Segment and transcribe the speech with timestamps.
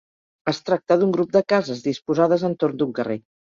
[0.51, 3.23] Es tracta d'un grup de cases disposades entorn d'un carrer.